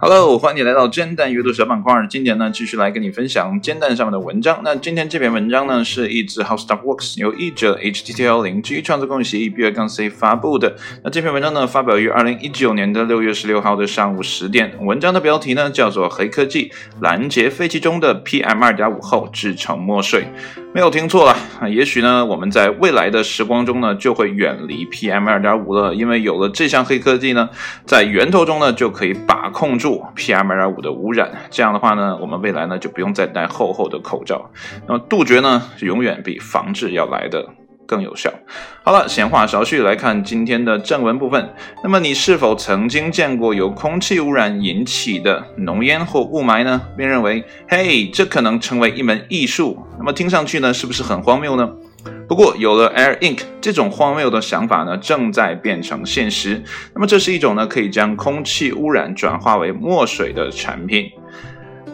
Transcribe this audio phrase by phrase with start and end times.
[0.00, 1.92] Hello，欢迎你来到煎蛋阅读小板块。
[2.08, 4.60] 今天呢，继续来跟你分享煎蛋上面的文章。
[4.62, 10.76] 那今天这篇文章呢，是一自 How Stuff Works 由译者 HTTL 零 G 创作共协议 B 二杠 C 发布的。
[11.02, 14.72] 那这篇文章呢，发表于二零一九年的六月十六号的上午十点。
[14.80, 16.70] 文章的标题呢，叫做《黑科技
[17.00, 20.22] 拦截废气中的 PM 二点五后制成墨水》。
[20.74, 21.36] 没有听错了！
[21.70, 27.48] 也许呢，我们在未来的时光中呢，就会远离 PM 二点五了，因为有了这项黑科技呢，
[27.84, 31.32] 在源头中呢，就可以把控住 PM 二点五的污染。
[31.50, 34.50] 这样的话呢，我们未来呢，就不用再戴厚厚的口罩。
[34.86, 37.48] 那么杜绝呢，永远比防治要来的。
[37.88, 38.30] 更有效。
[38.84, 41.52] 好了，闲话少叙，来看今天的正文部分。
[41.82, 46.82] 那么，你是否曾经见过由空气污染引起的浓烟或雾霾呢？
[46.96, 49.82] 并认为，嘿，这可能成为一门艺术。
[49.98, 51.68] 那么，听上去呢，是不是很荒谬呢？
[52.28, 56.62] 不过，有了 Air Ink 这种荒谬的想法呢，正在变成现实。
[56.94, 61.10] 那么，这是一种呢，可以将空气污染转化为墨水的产品。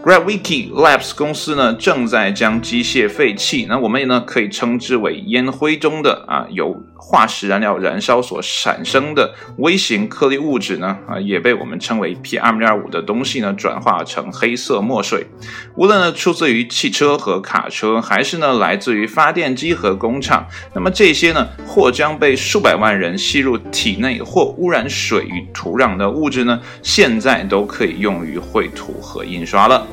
[0.04, 6.78] GrabWiki Labs 公司呢，正在将机械废气，那我们也呢可以称之为烟灰中的啊由。
[6.96, 15.26] 化石燃料燃烧所产生的微型颗粒物质呢，啊，也被我们称为 PM2.5 的东西呢，转化成黑色墨水。
[15.76, 29.86] 无论呢出自于汽车和卡车，还是呢来自于发电机和工厂，那么这些呢或将被数百万人吸入体内，或污染水与土壤的物质呢，现在都可以用于绘图和印刷了。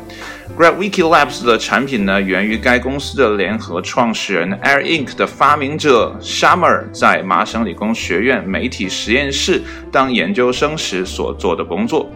[0.57, 12.11] Gravity Labs 的产品呢，源于该公司的联合创始人 Air Ink 的发明者 Summer 在麻省理工学院媒体实验室当研究生时所做的工作。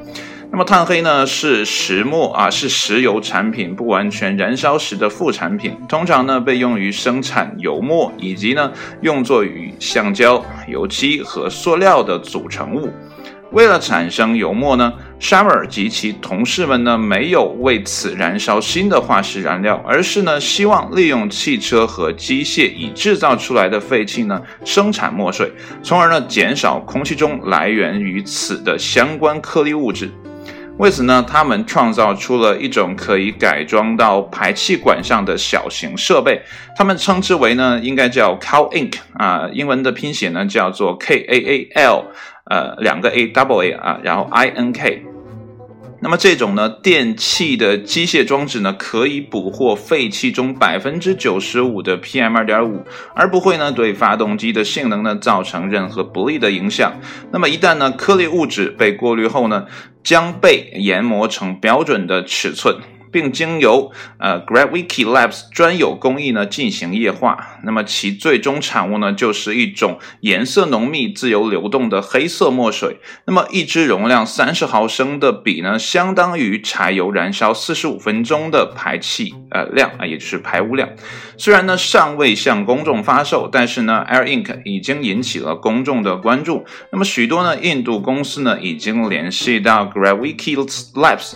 [0.52, 12.90] 那么碳黑呢，是石墨啊，是石油产品不完全燃烧时的副产品，通常呢被用于生产油墨，以及呢用作与橡胶、油漆和塑料的组成物。
[13.52, 25.52] 为了产生油墨呢，Shaw 尔及其同事们呢没有为此燃烧新的化石燃料，而是呢希望利用汽车和机械已制造出来的废气呢生产墨水，
[25.82, 30.12] 从而呢减少空气中来源于此的相关颗粒物质。
[30.78, 36.42] 为此呢，他们创造出了一种可以改装到排气管上的小型设备，
[36.76, 42.06] 他们称之为呢应该叫 Cow Ink 啊，英文的拼写呢叫做 K A A L。
[42.48, 45.04] 呃，两个 A double A 啊，然后 I N K。
[46.02, 52.84] 那么这种呢，电器的机械装置呢，可以捕获废气中百分之九十五的 PM 二点五，
[53.16, 56.94] 而不会呢对发动机的性能呢造成任何不利的影响。
[57.32, 59.66] 那么一旦呢颗粒物质被过滤后呢，
[60.04, 62.76] 将被研磨成标准的尺寸。
[63.16, 73.00] 并经由呃 Gravity Labs 专有工艺呢进行液化，那么其最终产物呢就是一种颜色浓密、自由流动的黑色墨水。
[73.26, 80.90] 那么一支容量三十毫升的笔呢，相当于柴油燃烧四十五分钟的排气呃量啊，也就是排污量。
[81.38, 86.66] 虽然呢尚未向公众发售，但是呢 Air Ink 已经引起了公众的关注。
[86.92, 90.58] 那么许多呢印度公司呢已经联系到 Gravity
[90.96, 91.36] Labs。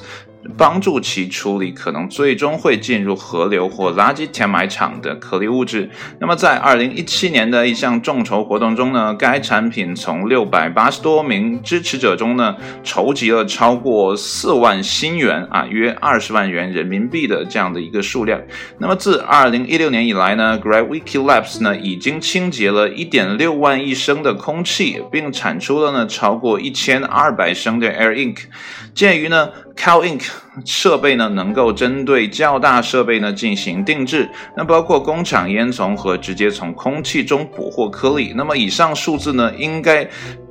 [0.58, 5.90] 帮助其处理可能最终会进入河流或垃圾填埋场的颗粒物质。
[6.20, 18.42] 那么，在二零一七年的一项众筹活动中呢，该产品从六百八十多名支持者中呢，筹集了超过四万新元啊，约二十万元人民币的这样的一个数量。
[18.78, 28.38] 那么，自二零一六年以来呢，Gravity Labs 呢已经清洁了一点六万亿升的空气，并产出了呢超过一千二百升的 Air Ink。
[29.00, 29.50] 鉴于呢。
[29.78, 30.28] Cow Ink
[30.66, 34.28] 设备呢，能够针对较大设备呢进行定制，
[34.58, 38.34] 那包括工厂烟囱和直接从空气中捕获颗粒。
[38.36, 40.06] 那么以上数字呢，应该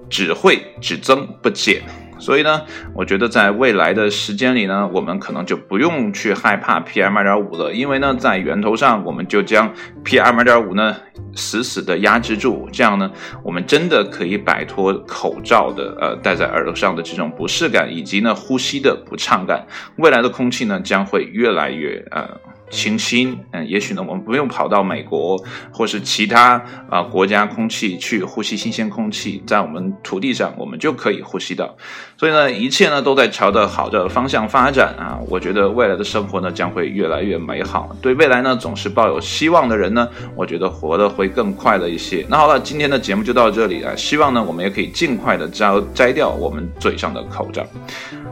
[0.08, 1.82] 只会只增不减。
[2.18, 2.62] 所以呢，
[2.94, 9.70] 我觉得在未来的时间里呢，我们可能就不用去害怕 PM 二点五了，因为呢，在源头上我们就将
[10.04, 10.96] PM 二点五呢
[11.38, 13.10] 死死的压制住，这样呢，
[13.42, 19.66] 我们真的可以摆脱口罩的呃戴在耳朵上的这种不适感，以及呢呼吸的不畅感。
[19.96, 22.28] 未来的空气呢将会越来越呃。
[22.70, 25.42] 清新，嗯，也许呢，我们不用跑到美国
[25.72, 31.76] 或是其他啊国家空气去呼吸新鲜空气，在我们土地上，我们就可以呼吸到。
[32.16, 35.18] 所以呢，一切呢都在朝着好的方向发展啊！
[35.28, 37.96] 我觉得未来的生活呢将会越来越美好。
[38.02, 42.26] 对未来呢总是抱有希望的人呢，我觉得活得会更快乐一些。
[42.28, 43.94] 那好了，今天的节目就到这里啊！
[43.96, 47.64] 希望呢我们也可以尽快的摘摘掉我们嘴上的口罩。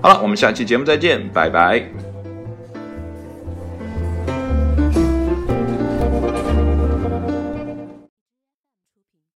[0.03, 2.06] 好了，我们下期节目再见，拜拜。